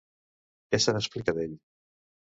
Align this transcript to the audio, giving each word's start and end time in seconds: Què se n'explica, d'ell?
Què 0.71 0.79
se 0.85 0.95
n'explica, 0.95 1.37
d'ell? 1.39 1.55